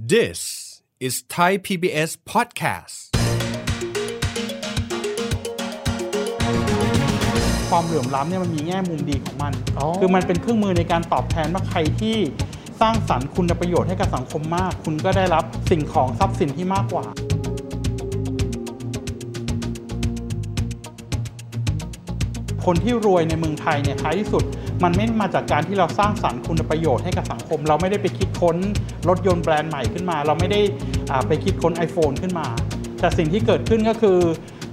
[0.00, 2.96] This is Thai PBS podcast.
[7.70, 12.16] ความเหลื่อมล้ำเนี่ยมันมีแง่มุมดีของมันอ๋อคือมันเป็นเครื่องมือในการตอบแทนว่าใครที่
[12.80, 17.04] สร้างสรรค์คุณประโยชน์ให้กับสังคมมาก คุณก็ได้รับสิ่งของทรัพย์สินที่มากกว่า
[22.64, 24.44] คนที่รวยในเมืองไทยเนี่ยท้ายที่สุด
[24.84, 28.56] มันไม่มาจากการที่เราสร้างสรรค์คุณประโยชน์ให้กับสังคม เราไม่ได้ไปคิดค้น
[29.08, 30.60] รถยนต์แบรนด์ใหม่ขึ้นมา เราไม่ได้
[31.28, 32.48] ไปคิดค้น iPhone ขึ้นมา
[33.00, 34.18] แต่สิ่งที่เกิดขึ้นก็คือ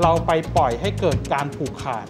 [0.01, 2.05] เราไปปล่อยให้เกิดการผูกขาด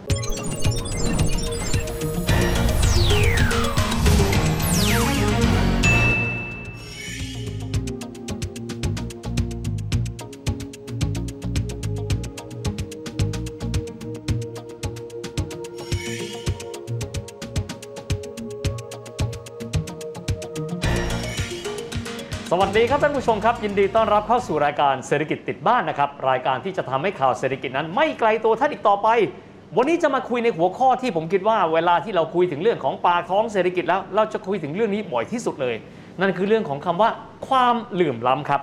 [22.59, 29.07] วัสดีครับท่านผู้ชมครับยินดีต้อนรับเข้าสู่รายการเศรษฐกิจติดบ้านนะครับรายการที่จะทำให้ข่าวเศรษฐกิจนั้น ไม่ไกลตัวท่านอีกต่อไป
[29.77, 35.75] วันนี้จะมาคุยในหัวข้อที่ผมคิดว่า เวลาที่เราคุยถึงเรื่องของปากท้องเศรษฐกิจแล้ว เราจะคุยถึงเรื่องนี้บ่อยที่สุดเลย
[36.21, 37.09] นั่นคือเรื่องของคำว่า
[37.47, 38.61] ความเหลื่อมล้ำครับ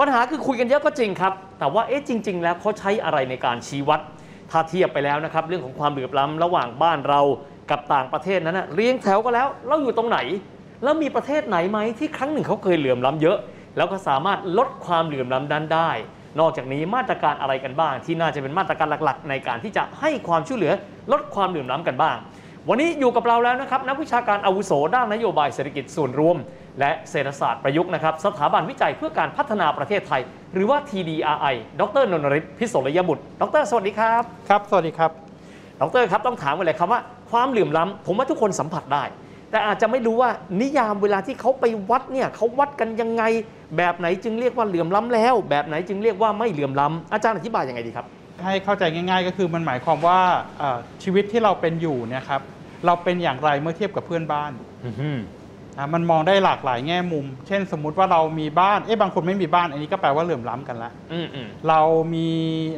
[0.00, 4.00] ปัญหาคือคุยกันเยอะก็จริงครับ แต่ว่าเอ๊ะจริง ๆ แล้วเขาใช้อะไรในการชี้วัด
[4.50, 7.20] ถ้าเทียบไปแล้วนะครับเรื่องของความเหลื่อมล้ำระหว่างบ้านเรา
[7.70, 10.18] กับต่างประเทศนั้นนะเรียงแถวก็แล้วเราอยู่ตรงไหน
[10.84, 13.38] แล้วมีประเทศไหนไหมที่ครั้งหนึ่งเขาเคยเหลื่อมล้ำเยอะ
[13.76, 15.90] แล้วก็สามารถลดความเหลื่อมล้ำนั้นได้
[16.40, 20.72] นอกจากนี้มาตรการอะไรกันบ้าง ที่น่าจะเป็นมาตรการหลักๆ ในการที่จะให้ความช่วยเหลือ
[21.12, 22.16] ลดความเหลื่อมล้ำกันบ้าง
[22.68, 26.36] วันนี้อยู่กับเราแล้วนะครับนักวิชาการอาวุโสด้านนโยบายเศรษฐกิจส่วนรวม
[26.80, 30.20] และเศรษฐศาสตร์ประยุกต์นะครับสถาบันวิจัยเพื่อการพัฒนาประเทศไทย
[30.54, 35.10] หรือว่า TDRI ดรนนทริศพิศลยบุตร ดร สวัสดีครับ ครับ สวัสดีครับ
[35.80, 39.04] ดรครับต้องถามกันเลยครับว่าความเหลื่อมล้ำผมว่าทุกคนสัมผัสได้
[39.54, 43.22] แต่อาจจะไม่รู้ว่านิยามเวลาที่เขาไปวัดเนี่ยเขาวัดกันยังไง
[43.76, 48.06] แบบไหนจึงเรียกว่าเหลื่อมล้ำแล้ว แบบไหนจึงเรียกว่าไม่เหลื่อมล้ำอาจารย์อธิบายยังไงดีครับ
[48.44, 50.18] ให้เข้าใจง่าย ๆ ก็คือมันหมายความว่า
[50.58, 52.40] เอ่อชีวิตที่เราเป็นอยู่เนี่ยครับ
[52.86, 54.66] เราเป็นอย่างไรเมื่อเทียบกับเพื่อนบ้านอะ
[55.94, 61.80] มันมองได้หลากหลายแง่มุม เช่นสมมุติว่าเรามีบ้าน เอ๊ะบางคนไม่มีบ้าน อันนี้ก็แปลว่าเหลื่อมล้ำกันละอืมอืมเรา
[62.14, 62.28] มี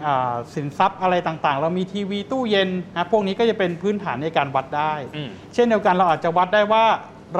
[0.06, 6.84] อ่าสินทรัพย์อะไรต่างๆ เรามีทีวีตู้เย็นนะพวกนี้ก็จะเป็นพื้นฐานในการวัดได้อืมเช่นเดียวกันเราอาจจะวัดได้ว่า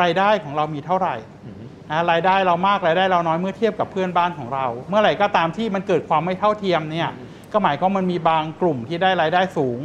[0.01, 1.55] รายได้ของเรามีเท่าไหร่อืม
[1.91, 7.11] นะรายได้เรามากรายได้เราน้อยเมื่อเทียบกับเพื่อนบ้านของเรา เมื่อไหร่ก็ตามที่มันเกิดความไม่เท่าเทียมเนี่ย
[7.53, 9.79] ก็หมายความมันมีบางกลุ่มที่ได้รายได้สูง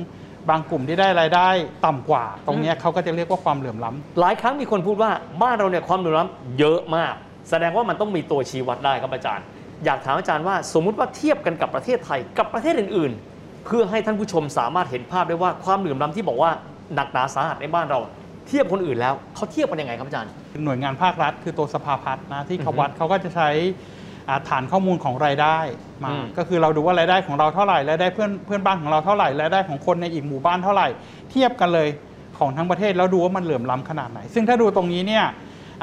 [0.49, 1.49] บางกลุ่มที่ได้รายได้
[1.85, 7.13] ต่ำกว่า ตรงเนี้ยเขาก็จะเรียกว่าความเหลื่อมล้ำ หลายครั้งมีคนพูดว่าบ้านเราเนี่ยความเหลื่อมล้ำเยอะมาก
[7.49, 9.45] แสดงว่ามันต้องมีตัวชี้วัดได้ครับอาจารย์
[9.85, 16.51] อยากถามอาจารย์ว่าสมมุติว่าเทียบกันกับประเทศไทยกับประเทศอื่น ๆ เพื่อให้ท่านผู้ชมสามารถเห็นภาพได้ว่าความเหลื่อมล้ำที่บอกว่า
[16.95, 17.99] หนักหนาสาหัสในบ้านเรา
[18.47, 20.31] เทียบคนอื่นแล้วเขาเทียบกันยังไงครับอาจารย์
[20.63, 24.00] หน่วยงานภาครัฐคือตัวสภาพัฒน์นะที่เขาอือฮึวัดเขาก็จะใช้อ่า
[24.49, 25.57] ฐานข้อมูลของรายได้
[26.03, 30.87] มาอืมก็คือเราดูว่ารายได้ของเราเท่าไหร่รายได้เพื่อนเพื่อนบ้านของเราเท่าไหร่รายได้ของคนในอีกหมู่บ้านเท่าไหร่
[31.31, 31.89] เทียบกันเลย
[32.37, 35.25] ของทั้งประเทศแล้วดูว่ามันเหลื่อมล้ำขนาดไหน ซึ่งถ้าดูตรงนี้เนี่ย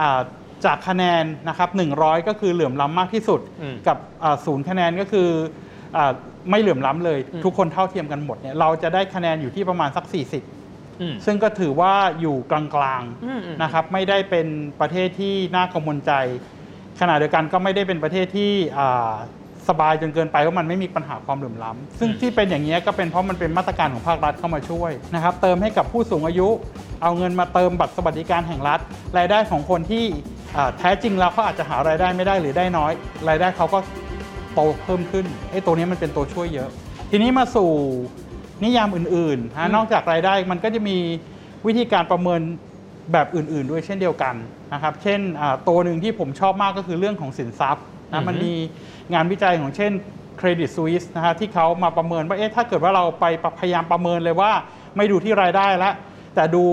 [0.00, 0.20] อ่า
[0.64, 1.68] จากคะแนนนะครับ
[1.98, 5.28] 100 ก็คือเหลื่อมล้ำมากที่สุดอืมกับอ่าศูนย์คะแนนก็คือ
[5.96, 6.12] อา
[6.50, 14.46] ไม่เหลื่อมล้ำเลยอืมทุกคนเท่าเทียมกันหมดเนี่ยเราจะได้คะแนนอยู่ที่ประมาณสัก 40อืมซึ่งก็ถือว่าอยู่กลางอืมอืมๆนะครับไม่ได้เป็น
[14.80, 16.12] ประเทศที่น่ากังวลใจ
[17.00, 19.12] ขณะเดียวกันก็ไม่ได้เป็นประเทศที่อ่า
[19.68, 26.48] สบายจนเกินไปว่ามันไม่มีปัญหาความเหลื่อมล้ำซึ่งที่เป็นอย่างนี้ยก็เป็นเพราะมันเป็นมาตรการของภาครัฐเข้ามาช่วยนะครับ เติมให้กับผู้สูงอายุ
[27.02, 28.80] เอาเงินมาเติมบัตรสวัสดิการแห่งรัฐ
[29.18, 30.04] รายได้ของคนที่
[30.56, 32.92] อ่าแท้จริงแล้วเขาอาจจะหารายได้ไม่ได้หรือได้น้อย
[33.28, 33.78] รายได้เขาก็
[34.54, 36.70] โตเพิ่มขึ้นไอ้ตัวนี้มันเป็นตัวช่วยเยอะ
[37.10, 37.70] ทีนี้มาสู่
[38.64, 40.96] นิยามอื่นๆอืนะมนอกจากรายได้มันก็จะมี
[41.66, 42.40] วิธีการประเมิน
[43.12, 44.34] แบบอื่นๆ ด้วยเช่นเดียวกัน
[44.72, 48.52] นะครับ เช่นอ่าตัวหนึ่งที่ผมชอบมากก็คือเรื่องของสินทรัพย์อือนะฮึมันมี
[49.14, 49.92] งานวิจัยของเช่น
[50.38, 53.24] เครดิตสวิสนะฮะที่เขามาประเมินว่าเอ๊ะถ้าเกิดว่าเราไป
[53.58, 54.50] พยายามประเมินเลยว่า
[54.96, 55.94] ไม่ดูที่รายได้แล้ว
[56.34, 56.64] แต่ดู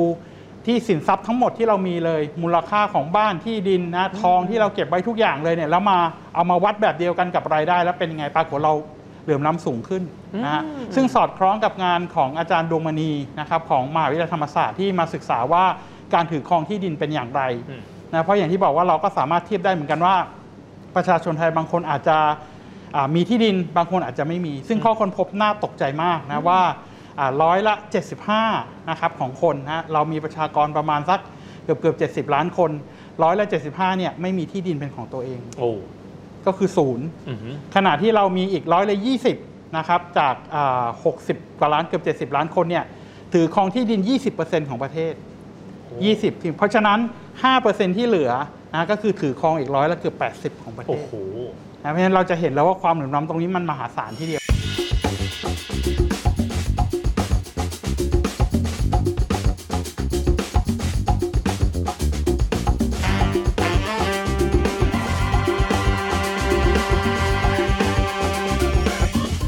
[0.66, 6.00] ที่สินทรัพย์ทั้งหมดที่เรามีเลย มูลค่าของบ้านที่ดินนะทองที่เราเก็บไว้ทุกอย่างเลยเนี่ยแล้วมา
[6.36, 8.74] เอามาวัดแบบเดียวกันกับรายได้ แล้วเป็นยังไงปรากฏเรา
[9.24, 10.04] เหลื่อมล้ำสูงขึ้น
[10.44, 15.66] นะฮะอืมซึ่งสอดคล้องกับงานของอาจารย์ดวงมณีนะครับของมหาวิทยาลัยธรรมศาสตร์ที่มาศึกษาว่า
[16.16, 17.82] การถือครองที่ดินเป็นอย่างไรอืม
[18.14, 20.16] นะเพราะอย่างที่บอกว่าเราก็สามารถเทียบได้เหมือนกันว่า
[20.96, 22.18] ประชาชนไทยบางคนอาจจะ
[22.96, 26.62] อ่ามีที่ดินบางคนอาจจะไม่มี ซึ่งข้อค้นพบน่าตกใจมากนะว่า
[27.20, 27.74] อ่าร้อยละ
[28.32, 31.20] 75นะครับของคนนะเรามีประชากรประมาณสัก
[31.64, 32.72] เกือบเกือบ70 ล้านคน
[33.24, 35.72] ร้อยละ 75เนี่ยไม่มีที่ดินเป็นของตัวเองโอ้
[36.46, 38.98] ก็คือศูนย์อือหือขณะที่เรามีอีกร้อยละ
[39.38, 40.86] 20นะครับจากอ่า
[41.22, 42.86] 60 กว่าล้านเกือบ 70 ล้านคนเนี่ย
[43.34, 44.02] ถือครองที่ดิน
[44.36, 45.14] 20%ของประเทศ
[46.04, 47.00] 20เพราะฉะนั้น
[47.48, 48.32] 5%ที่เหลือ
[48.74, 50.16] นะก็คือถือครองอีกร้อยละเกือบ
[50.58, 51.14] 80 ของประเทโอ้ศโห
[51.84, 54.42] นะเพราะฉะนั้นเราจะเห็นแล้วว่าความเหลื่อมล้ำตรงนี้มันมหาศาลทีเดียว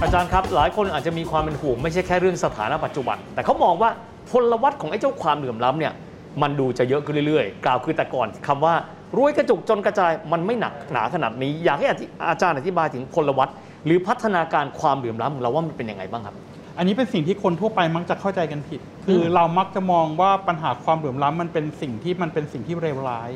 [0.03, 3.89] อาจารย์ครับหลายคนอาจจะมีความเป็นห่วงไม่ใช่แค่เรื่องสถานะปัจจุบัน แต่เขามองว่า
[4.29, 5.93] พลวัตของไอ้เจ้าความเหลื่อมล้ำเนี่ย
[6.41, 8.73] มันดูจะเยอะขึ้นเรื่อยๆ กล่าวคือแต่ก่อนคำว่า
[9.17, 13.49] รวยกระจุกจนกระจายมันไม่หนักหนาขนาดนี้ อยากให้อธิอาจารย์อธิบายถึงพลวัต
[13.85, 16.35] หรือพัฒนาการความเหลื่อมล้ำของเราว่ามันเป็นยังไงบ้างครับ
[16.77, 23.29] อันนี้เป็นสิ่งที่คนทั่วไปมักจะเข้าใจกันผิด คืออมเรามักจะมองว่าปัญหาความเหลื่อมล้ำมันเป็นสิ่งที่มันเป็นสิ่งที่เลวร้าย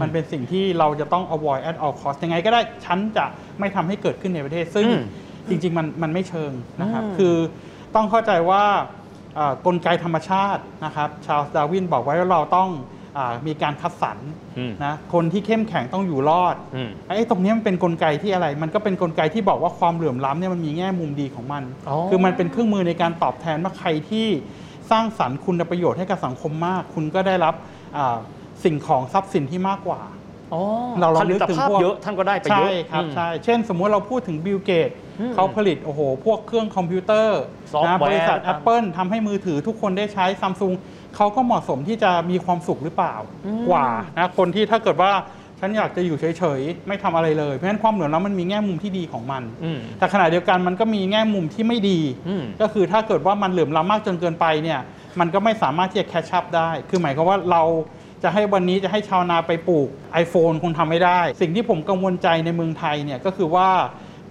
[0.00, 3.24] มันเป็นสิ่งที่เราจะต้อง avoid at all cost ยังไงก็ได้ฉันจะ
[3.58, 5.02] ไม่ทำให้เกิดขึ้นในประเทศ ซึ่งอืม
[5.48, 7.36] จริง ๆ มันมันไม่เชิงนะครับอืมคือ
[7.94, 8.86] ต้องเข้าใจว่าอ่า
[9.66, 12.68] กลไกธรรมชาตินะครับชาลส์ดาร์วินบอกไว้ว่าเราต้อง
[13.16, 14.18] อามีการคัดสรร
[14.58, 24.26] อืมนะคนที่เข้มแข็งต้องอยู่รอดอืมไอ้ตรงเนี้ยมันเป็นกลไกที่อะไร มันก็เป็นกลไกที่บอกว่าความเหลื่อมล้ำเนี่ยมันมีแง่มุมดีของมันอ๋อคือมันเป็นเครื่องมือในการตอบแทนว่าใครที่
[24.90, 27.54] สร้างสรรค์คุณประโยชน์ให้กับสังคมมาก คุณก็ได้รับ
[27.96, 28.16] อ่า
[28.64, 30.00] สิ่งของทรัพย์สินที่มากกว่า
[30.54, 30.62] อ๋อ
[31.00, 37.40] เราลองผลินึกตถึงภาพพวกเยอะท่านก็ได้ไปเยใช่อะครับอืมใช่เช่น สมมุติเราพูดถึงบิลเกตอืม เขาผลิตโอ้โห พวกเครื่องคอมพิวเตอร์
[37.72, 40.72] ซอฟต์แวร์บริษัทครับ Apple ทำให้มือถือทุกคนได้ใช้ซัมซุง
[41.16, 43.14] เขาก็เหมาะสมที่จะมีความสุขหรือเปล่า
[43.46, 45.12] อืมกว่านะคนที่ถ้าเกิดว่า
[45.60, 54.80] ฉันอยากจะอยู่เฉยๆ ไม่ทำอะไรเลย เพราะฉะนั้นความเหลื่อมล้ำมันมีแง่มุมที่ดีของมันอืมแต่ขณะเดียวกันมันก็มีแง่มุมที่ไม่ดีอืมก็คือถ้าเกิดว่ามันเหลื่อมล้ำมากจนเกินไปเนี่ย
[55.20, 57.62] มันก็ไม่สามารถที่จะ catch up ได้ คือหมายความว่าเรา
[58.22, 59.88] จะให้วันนี้จะให้ชาวนาไปปลูก
[60.22, 63.68] iPhone คงทำไม่ได้ สิ่งที่ผมกังวลใจในเมืองไทยเนี่ยก็คือว่า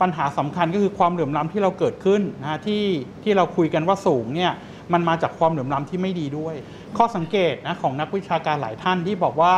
[0.01, 2.83] ปัญหาสำคัญก็คือความเหลื่อมล้ำที่เราเกิดขึ้นนะที่
[3.23, 4.51] ที่เราคุยกันว่าสูงเนี่ย
[4.93, 6.55] มันมาจากความเหลื่อมล้ำที่ไม่ดีด้วย
[6.97, 9.55] ข้อสังเกตนะของนักวิชาการหลายท่านที่บอกว่า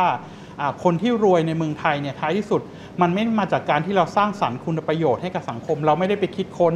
[0.84, 2.60] คนที่รวยในเมืองไทยเนี่ยท้ายที่สุด
[3.00, 6.74] มันไม่มาจากการที่เราสร้างสรรค์คุณประโยชน์ให้กับสังคม เราไม่ได้ไปคิดค้น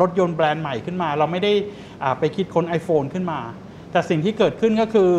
[0.00, 1.52] รถยนต์แบรนด์ใหม่ขึ้นมา เราไม่ได้
[2.02, 3.40] อ่าไปคิดค้น iPhone ขึ้นมา
[3.92, 5.10] แต่สิ่งที่เกิดขึ้นก็คือ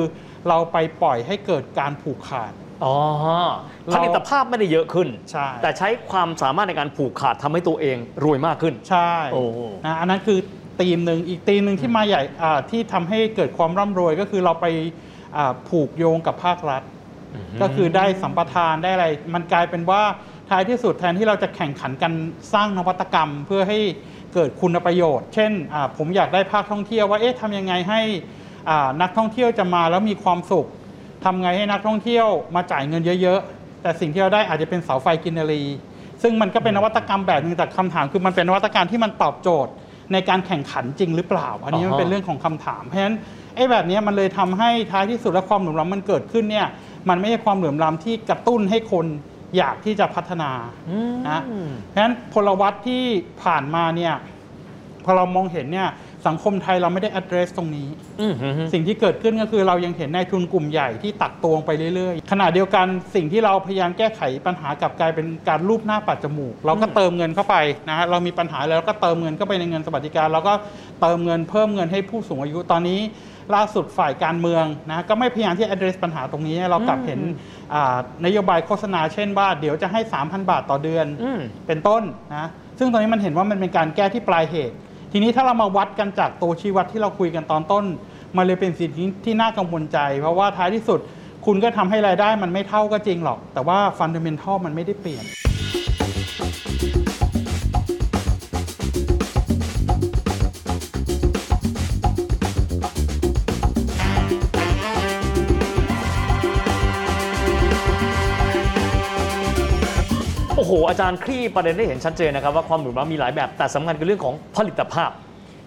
[0.48, 2.96] เราไปปล่อยให้เกิดการผูกขาด อ๋อ
[3.88, 9.44] เราผลิตภาพไม่ได้เยอะขึ้น ใช่ แต่ใช้ความสามารถในการผูกขาดทำให้ตัวเองรวยมากขึ้น ใช่โอ้
[9.86, 10.40] นะอันนั้นคือ
[10.82, 14.66] ธีมหนึ่งอีกธีมหนึ่งที่มาใหญ่อ่าที่ทำให้เกิดความร่ำรวยก็คือเราไป
[15.38, 16.84] อ่าผูกโยงกับภาครัฐ
[17.62, 20.02] ก็คือได้สัมปทานได้อะไร มันกลายเป็นว่า
[20.50, 22.12] ท้ายที่สุดแทนที่เราจะแข่งขันกัน
[22.54, 23.80] สร้างนวัตกรรมเพื่อให้
[24.34, 28.02] เกิดคุณประโยชน์ เช่นอ่าผมอยากได้ภาคท่องเที่ยวว่าเอ๊ะทำยังไงให้
[28.70, 30.68] อ่านักท่องเที่ยวจะมาแล้วมีความสุข
[31.26, 35.64] ทำไงให้นักท่องเที่ยวมาจ่ายเงินเยอะๆ แต่สิ่งที่เราได้อาจจะเป็นเสาไฟกินนารี
[36.22, 39.72] ซึ่งมันก็เป็นนวัตกรรมแบบหนึงแต่คำถามคือมันเป็นนวัตกรรมที่มันตอบโจทย์
[40.14, 43.16] ในการแข่งขันจริงหรือเปล่า อันนี้มันอ่าฮะเป็นเรื่องของคำถาม เพราะฉะนั้น
[43.56, 46.68] ไอ้แบบนี้มันเลยทำให้ท้ายที่สุดแล้วความเหลื่อมล้ำมันเกิดขึ้นเนี่ย
[47.10, 49.06] มันไม่ใช่ความเหลื่อมล้ำที่กระตุ้นให้คน
[49.58, 50.52] อยากที่จะพัฒนา
[50.90, 51.42] อืมนะ
[51.90, 53.04] เพราะฉะนั้นพลวัตที่
[53.44, 54.14] ผ่านมาเนี่ย
[55.06, 55.90] พอเรามองเห็นเนี่ย
[56.28, 57.88] สังคมไทยเราไม่ได้ address ตรงนี้
[58.22, 62.86] อืมฮึฮึสิ่งที่เกิดขึ้นก็คือเรายังเห็นนายทุนกลุ่มใหญ่ที่ตักตวงไปเรื่อยๆ ขณะเดียวกัน
[63.16, 67.56] สิ่งที่เราพยายามแก้ไขปัญหากลับกลายเป็นการรูปหน้าปัดจมูก เราก็เติมเงินเข้าไป
[67.90, 70.54] นะฮะเรามีปัญหาแล้วก็เติมเงินเข้าไปในเงินสวัสดิการแล้วก็
[71.02, 73.00] เติมเงินเพิ่มเงินให้ผู้สูงอายุตอนนี้
[73.56, 77.20] ล่าสุดฝ่ายการเมืองนะก็ไม่พยายามที่ address ปัญหาตรงนี้เรากลับเห็น
[77.74, 82.04] อ่านโยบายโฆษณาเช่นว่าเดี๋ยวจะให้ 3,000 บาทต่อเดือนอืมเป็นต้น
[82.36, 82.48] นะ
[82.80, 84.76] ซึ่งตอนนี้มันเห็นว่ามันเป็นการแก้ที่ปลายเหตุ
[85.18, 87.86] ทีนี้ถ้าเรามาวัดกันจากตัวชี้วัดที่เราคุยกันตอนต้น
[88.38, 91.00] มันเลยเป็นสิ่งที่ที่น่ากังวลใจ เพราะว่าท้ายที่สุด
[91.46, 95.24] คุณก็ทำให้รายได้มันไม่เท่าก็จริงหรอก แต่ว่าฟันเดเมนทัลมันไม่ได้เปลี่ยน
[110.76, 115.12] อ้โหอาจารย์คลี่ประเด็นได้เห็นชัดเจนนะครับว่าความเหลื่อมล้ำมีหลายแบบ แต่สำคัญคือเรื่องของผลิตภาพ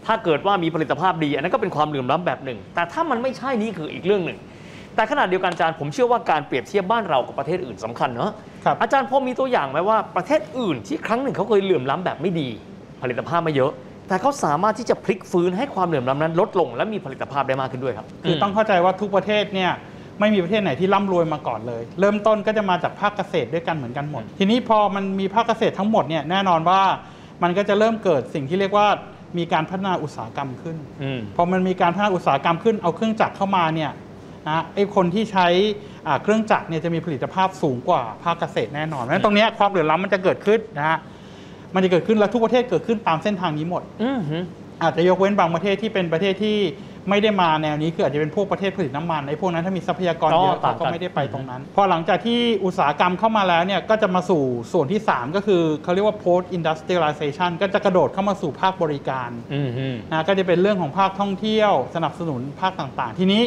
[0.06, 4.38] ถ้าเกิดว่ามีผลิตภาพดี อันนั้นก็เป็นความเหลื่อมล้ำแบบหนึ่ง แต่ถ้ามันไม่ใช่นี่คืออีกเรื่องหนึ่ง
[4.94, 8.30] แต่ขณะเดียวกันอาจารย์ผมเชื่อว่าการเปรียบเทียบบ้านเรากับประเทศอื่นสำคัญเนาะ
[8.64, 12.48] ครับอาจารย์พอมีตัวอย่างไหมว่าประเทศอื่นที่ครั้งหนึ่งเขาเคยเหลื่อมล้ำแบบไม่ดี
[13.02, 13.72] ผลิตภาพไม่เยอะ
[14.08, 19.70] แต่เขาสามารถที่จะพลิกฟื้นให้ความเหลื่อมล้ำนั้นลดลง และมีผลิตภาพได้มากขึ้นด้วยครับ คือต้องเข้าใจว่าทุกประเทศเนี่ย
[20.20, 26.80] ไม่มีประเทศไหนที่ร่ำรวยมาก่อนเลย เริ่มต้นก็จะมาจากภาคเกษตรด้วยกันเหมือนกันหมด ทีนี้พอมันมีภาคเกษตรทั้งหมดเนี่ยแน่นอนว่า
[27.42, 28.86] มันก็จะเริ่มเกิดสิ่งที่เรียกว่า
[29.38, 33.90] มีการพัฒนาอุตสาหกรรมขึ้นอืมพอมันมีการพัฒนาอุตสาหกรรมขึ้นเอาเครื่องจักรเข้ามาเนี่ย
[34.48, 35.46] นะไอ้คนที่ใช้
[36.06, 40.98] อ่าเครื่องจักรเนี่ยจะมีผลิตภาพสูงกว่าภาคเกษตรแน่นอนเพราะฉะนั้นตรงเนี้ยความเหลื่อมล้ำมันจะเกิดขึ้นนะฮะ
[41.74, 44.38] มันจะเกิดขึ้นแล้วทุกประเทศเกิดขึ้นตามเส้นทางนี้หมดอืมฮึ
[44.82, 46.56] อาจจะยกเว้นบางประเทศที่เป็นประเทศที่
[47.10, 63.42] ไม่ได้มาแนวนี้คืออาจจะเป็นพวกประเทศผลิตน้ำมันไอ้พวกนั้นถ้ามีทรัพยากรเยอ๋อะอต่างเขากันก็ไม่ได้ไปตรงนั้น พอหลังจากที่อุตสาหกรรมเข้ามาแล้วเนี่ยก็จะมาสู่ส่วนที่ 3 ก็คือเขาเรียกว่า post industrialization ก็จะกระโดดเข้ามาสู่ภาคบริการอืมอืมนะก็จะเป็นเรื่องของภาคท่องเที่ยวสนับสนุนภาคต่างๆ ทีนี้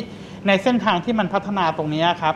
[0.48, 2.36] ในเส้นทางที่มันพัฒนาตรงนี้ครับ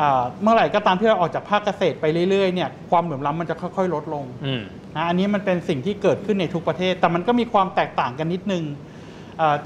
[0.00, 4.62] อ่าเมื่อไหร่ก็ตามที่เราออกจากภาคเกษตรไปเรื่อยๆเนี่ยความเหลื่อมล้ำมันจะค่อยๆ ลดลงอืม
[4.96, 8.95] นะอันนี้มันเป็นสิ่งที่เกิดขึ้นในทุกประเทศ แต่มันก็มีความแตกต่างกันนิดนึงอ่า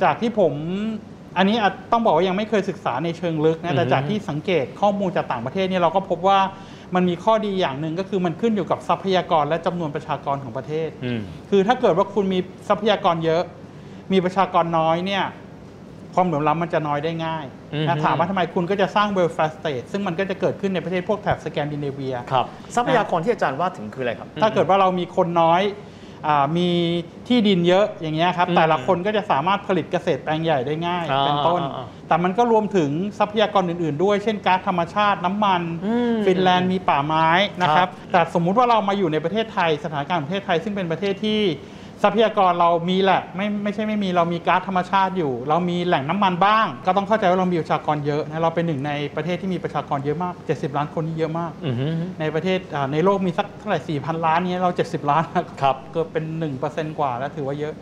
[0.02, 0.52] จากที่ผม
[1.36, 6.38] อันนี้อาจต้องบอกว่ายังไม่เคยศึกษาในเชิงลึกนะแต่อือฮึจากที่สังเกตข้อมูลจากต่างประเทศเนี่ยเราก็พบว่า
[6.94, 13.42] มันมีข้อดีอย่างหนึ่งก็คือมันขึ้นอยู่กับทรัพยากรและจำนวนประชากรของประเทศอืมคือถ้าเกิดว่าคุณมีทรัพยากรเยอะ
[14.12, 15.24] มีประชากรน้อยเนี่ย
[16.14, 25.89] ความเหลื่อมล้ำมันจะน้อยได้ง่ายอือฮึนะถามว่าทำไมคุณก็จะสร้าง welfare state ซึ่งมันก็จะเกิดขึ้นในประเทศพวกแถบสแกนดิเนเวียครับทรัพยากรที่อาจารย์ว่าถึงคืออะไรครับ ถ้าเกิดว่าเรามีคนน้อยอา
[26.56, 26.70] มี
[27.28, 37.28] ที่ดินเยอะอย่างเงี้ยครับอืมแต่ละคนก็จะสามารถผลิตเกษตรแปลงใหญ่ได้ง่ายอ่าเป็นต้นอ่าอ่าแต่มันก็รวมถึงทรัพยากรอื่น ๆ ด้วยเช่นก๊าซธรรมชาติน้ำมันอืมฟินแลนด์มีป่าไม้
[37.62, 41.40] นะคครัรับบแต่สมมุติว่าเรามาอยู่ในประเทศไทยสถานการณ์ของประเทศไทยซึ่งเป็นประเทศที่
[42.02, 51.88] ทรัพยากรเรามีแหละไม่ไม่ใช่ไม่มีเรามีก๊าซธรรมชาติอยู่ เรามีแหล่งน้ำมันบ้าง ก็ต้องเข้าใจว่าเรามีประชากรเยอะนะเราเป็นหนึ่งในประเทศที่มีประชากรเยอะมาก 70 ล้านคนนี่เยอะมากอือฮึ
[52.20, 56.24] ในประเทศอ่าในโลกมีสักเท่าไหร่4,000 ล้านเนี้ยเรา 70 ล้านนะครับเกือบเป็น
[56.62, 57.74] 1%กว่าแล้วถือว่าเยอะ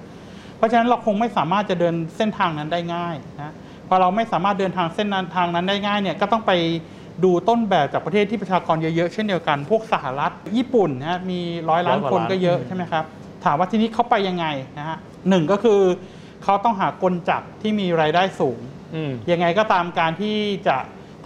[0.56, 3.52] เพราะฉะนั้นเราคงไม่สามารถจะเดินเส้นทางนั้นได้ง่ายนะ
[3.88, 6.52] พอเราไม่สามารถเดินทางเส้นนั้นทางนั้นได้ง่ายเนี่ยก็ต้องไป
[7.25, 13.04] ดูต้นแบบจากประเทศที่ประชากรเยอะๆเช่นเดียวกัน พวกสหรัฐญี่ปุ่นนะมีร้อยล้านร้อยกว่าคนล้านก็เยอะใช่ไหมครับ
[13.45, 14.47] ถามว่าทีนี้เขาไปยังไง
[14.78, 15.80] นะฮะหนึ่งก็คือ
[16.45, 18.59] เขาต้องหากลจักรที่มีรายได้สูง
[18.95, 20.37] อืมยังไงก็ตามการที่
[20.68, 20.76] จะ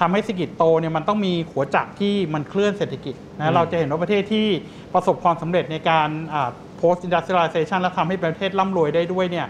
[0.00, 4.46] ทำให้เศรษฐกิจโตเนี่ยมันต้องมีหัวจักรที่มันเคลื่อนเศรษฐกิจอืนะมเราจะเห็นว่าประเทศที่
[4.94, 6.50] ประสบความสำเร็จในการอ่า
[6.80, 9.48] post industrialization และทำให้ประเทศร่ำรวยได้ด้วยเนี่ย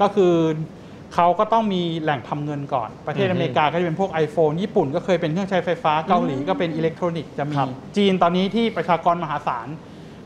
[0.00, 0.34] ก็คือ
[1.14, 9.68] เขาก็ต้องมีแหล่งทำเงินก่อน ประเทศอเมริกาก็จะเป็นพวก iPhone ญี่ปุ่นก็เคยเป็นเครื่องใช้ไฟฟ้า เกาหลีก็เป็นอิเล็กทรอนิกส์จะมีครับจีนตอนนี้ที่ประชากรมหาศาล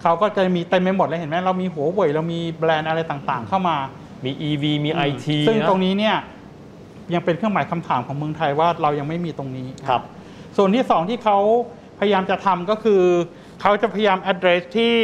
[0.02, 3.76] เขาก็จะมีเต็มไปหมดเลยเห็นไหมเรามีหัวเว่ยเรามีแบรนด์อะไรต่างๆ เข้ามา
[4.25, 6.16] มี EV มี IT ซึ่งนะตรงนี้เนี่ย
[7.14, 10.02] ยังเป็นเครื่องหมายคำถามของเมืองไทยว่าเรายังไม่มีตรงนี้ครับ
[10.56, 11.38] ส่วนที่สองที่เขา
[12.00, 13.02] พยายามจะทำก็คือ
[13.61, 14.94] เขาจะพยายาม address ที่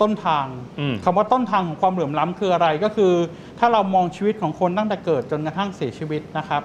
[0.00, 0.46] ต้นทาง
[0.80, 3.12] อืมคำว่าต้นทางของความเหลื่อมล้ำคืออะไรก็คือ
[3.58, 6.62] ถ้าเรามองชีวิตของคนตั้งแต่เกิดจนกระทั่งเสียชีวิตนะครับ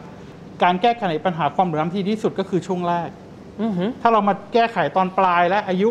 [0.64, 3.10] การแก้ไขปัญหาความเหลื่อมล้ำที่ดีที่สุดก็คือช่วงแรก
[3.62, 5.90] อือฮึถ้าเรามาแก้ไขตอนปลายและอายุ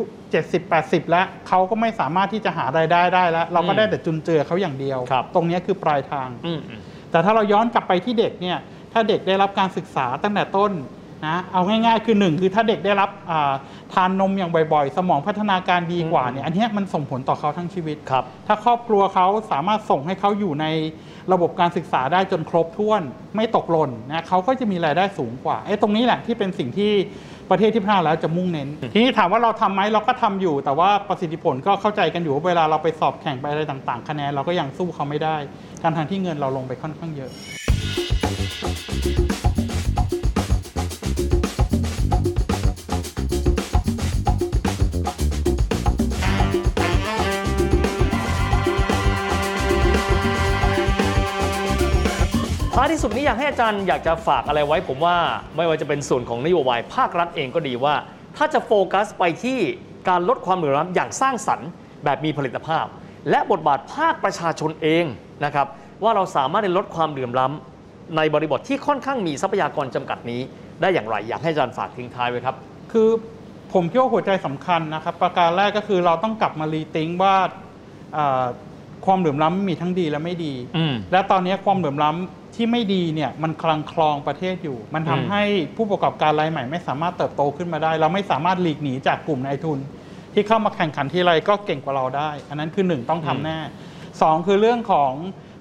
[0.63, 8.59] 70-80 แล้วเขาก็ไม่สามารถที่จะหารายได้ได้แล้ว เราก็ได้แต่จุนเจือเขาอย่างเดียวครับตรงนี้คือปลายทางอืมอืมแต่ถ้าเราย้อนกลับไปที่เด็กเนี่ย
[8.93, 10.73] ถ้าเด็กได้รับการศึกษาตั้งแต่ต้น
[11.27, 13.53] นะเอาง่ายๆคือหนึ่งคือถ้าเด็กได้รับอ่า
[13.93, 20.67] ทานนมอย่างบ่อยๆ สมองพัฒนาการดีกว่าเนี่ยอันเนี้ยมันส่งผลต่อเขาทั้งชีวิตครับ ถ้าครอบครัวเขาสามารถส่งให้เขาอยู่ใน
[21.33, 23.03] ระบบการศึกษาได้จนครบถ้วน
[23.37, 26.93] ไม่ตกหล่นนะเขาก็จะมีรายได้สูงกว่าไอ้ตรงนี้แหละที่เป็นสิ่งที่
[27.51, 35.37] ประเทศที่พัฒนาแล้วจะมุ่งเน้น ทีนี้ถามว่าเราทำไหมเราก็ทำอยู่ แต่ว่าประสิทธิผลก็เข้าใจกันอยู่ว่าเวลาเราไปสอบแข่งไปอะไรต่างๆ คะแนนเราก็ยังสู้เขาไม่ได้
[35.83, 37.31] การทางที่เงินเราลงไปค่อนข้างเยอะ
[52.91, 55.17] ท้ายที่สุดนี้อยากให้อาจารย์อยากจะฝากอะไรไว้ ผมว่า
[55.57, 57.95] ไม่ว่าจะเป็นส่วนของนโยบายภาครัฐเองก็ดีว่า
[58.37, 59.59] ถ้าจะโฟกัสไปที่
[60.09, 61.69] การลดความเหลื่อมล้ำอย่างสร้างสรรค์
[62.05, 62.87] แบบมีผลิตภาพ
[63.31, 65.05] และบทบาทภาคประชาชนเอง
[65.45, 65.67] นะครับ
[66.03, 70.41] ว่าเราสามารถลดความเหลื่อมล้ำในบริบทที่ค่อนข้างมีทรัพยากรจำกัดนี้
[70.81, 72.57] ได้อย่างไรอยากให้อาจารย์ฝากทิ้งท้ายไว้ครับ
[72.93, 73.09] คือ
[73.73, 77.35] ผมคิดว่าหัวใจสำคัญนะครับ ประการแรกก็คือเราต้องกลับมารีทิงว่า
[78.17, 78.45] อ่า
[79.07, 85.43] ความเหลื่อมล้ำมีทั้งดีและไม่ดีอืมและตอนนี้ความเหลื่อมล้ำ ที่ไม่ดีเนี่ยมันคลังคลองประเทศอยู่ มันทำอืมให้
[85.77, 89.79] ผู้ประกอบการรายใหม่ ไม่สามารถเติบโตขึ้นมาได้ เราไม่สามารถหลีกหนีจากกลุ่มนายทุน
[90.35, 93.59] ที่เข้ามาแข่งขันทีไรก็เก่งกว่าเราได้ อันนั้นคือหนึ่งต้องทำแน่
[94.23, 95.13] สองคือเรื่องของ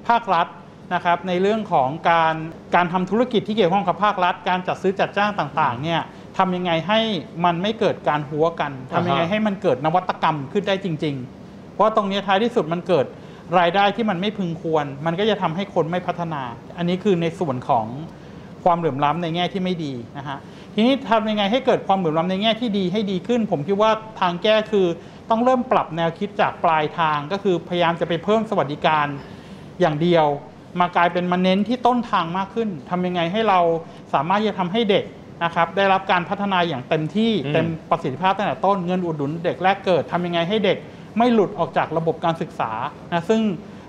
[0.08, 0.48] ภาครัฐ
[0.94, 2.36] นะครับในเรื่องของการ
[2.76, 6.02] การทำธุรกิจที่เกี่ยวข้องกับภาครัฐ การจัดซื้อจัดจ้างต่างๆเนี่ย
[6.38, 7.00] ทำยังไงให้
[7.46, 11.16] มันไม่เกิดการหัวกันทำยังไงอ่าฮะให้มันเกิดนวัตกรรมขึ้นได้จริง
[11.46, 13.06] ๆ เพราะว่าตรงนี้ท้ายที่สุดมันเกิด
[13.60, 16.42] รายได้ที่มันไม่พึงควร มันก็จะทำให้คนไม่พัฒนา
[16.78, 17.86] อันนี้คือในส่วนของ
[18.64, 20.38] ความเหลื่อมล้ำในแง่ที่ไม่ดีนะฮะ
[20.74, 24.88] ทีนี้ทำยังไงให้เกิดความเหลื่อมล้ำในแง่ที่ดีให้ดีขึ้น ผมคิดว่าทางแก้คือ
[25.30, 29.08] ต้องเริ่มปรับแนวคิดจากปลายทางก็คือพยายามจะไปเพิ่มสวัสดิการ
[29.82, 30.26] อย่างเดียว
[30.80, 33.60] มากลายเป็นมาเน้นที่ต้นทางมากขึ้นทำยังไงให้เรา
[34.14, 35.06] สามารถจะทำให้เด็ก
[35.44, 40.78] นะครับได้รับการพัฒนาอย่างเต็มที่อืมเต็มประสิทธิภาพตั้งแต่ต้นเงินอุดหนุนเด็กแรกเกิดทำยังไงให้เด็ก
[41.18, 42.72] ไม่หลุดออกจากระบบการศึกษา
[43.12, 43.42] นะซึ่ง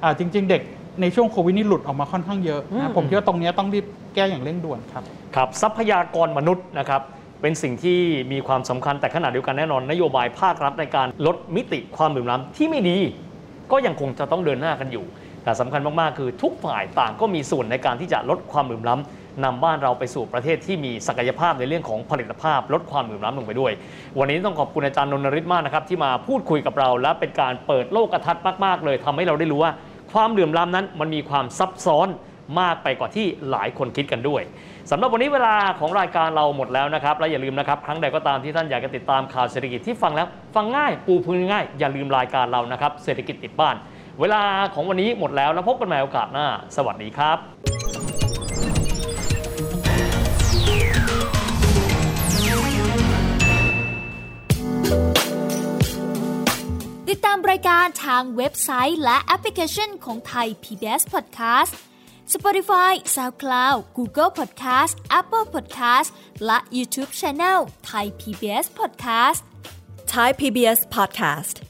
[0.03, 0.63] อ่าจริง ๆ เด็ก
[1.01, 5.05] ในช่วงโควิดนี่หลุดออกมาค่อนข้างเยอะอืนะมผมคิดว่าตรงเนี้ยต้องรีบแก้อย่างเร่งด่วนครับ
[5.37, 7.01] ครับทรัพยากรมนุษย์นะครับ
[7.41, 7.99] เป็นสิ่งที่
[8.33, 12.99] มีความสำคัญแต่ขณะเดียวกันแน่นอน นโยบายภาครัฐในการลดมิติความเหลื่อมล้ำที่ไม่ดี
[13.73, 15.05] ก็ยังคงจะต้องเดินหน้ากันอยู่
[15.51, 23.73] แต่สำคัญมาก ๆ คือทุกฝ่ายต่างก็มีส่วนในการที่จะลดความเหลื่อมล้ำนำบ้านเราไปสู่ประเทศที่มีศักยภาพในเรื่องของผลิตภาพ ลดความเหลื่อมล้ำลงไปด้วย
[24.19, 29.73] วันนี้ต้องขอบคุณอาจารย์นนทริศมากนะครับที่มาพูดคุยกับเรา และเป็นการเปิดโลกทัศน์มาก ๆ เลยทำให้เราได้รู้ว่า
[30.13, 32.09] ความเหลื่อมล้ำนั้นมันมีความซับซ้อน
[32.61, 34.43] มากไปกว่าที่หลายคนคิดกันด้วย
[34.91, 43.77] สำหรับวันนี้เวลาของรายการเราหมดแล้วนะครับ และอย่าลืมนะครับ ครั้งใดก็ตามที่ท่านอยากจะติดตามข่าวเศรษฐกิจที่ฟังแล้ว ฟังง่ายปูพื้นง่าย อย่าลืมรายการเรานะครับเศรษฐกิจติดบ้าน
[44.21, 44.43] เวลา
[44.75, 46.47] ของวันนี้หมดแล้วแล้วพบกันใหม่โอกาสหน้า
[46.77, 47.39] สวัสดีครับ
[57.09, 61.73] ติดตามรายการทางเว็บไซต์และแอปพลิเคชันของไทย PBS Podcast
[62.35, 66.09] Spotify SoundCloud Google Podcast Apple Podcast
[66.47, 67.59] และ YouTube Channel
[67.91, 69.41] Thai PBS Podcast
[70.15, 71.70] Thai PBS podcast.